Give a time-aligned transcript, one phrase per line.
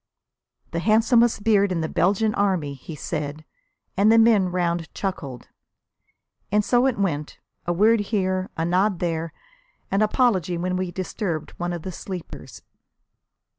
[0.71, 3.45] "The handsomest beard in the Belgian Army!" he said,
[3.95, 5.49] and the men round chuckled.
[6.51, 9.31] And so it went, a word here, a nod there,
[9.91, 12.63] an apology when we disturbed one of the sleepers.